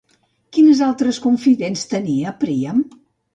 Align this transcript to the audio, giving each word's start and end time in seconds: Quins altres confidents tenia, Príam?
Quins 0.57 0.79
altres 0.85 1.19
confidents 1.25 1.85
tenia, 1.93 2.33
Príam? 2.45 2.83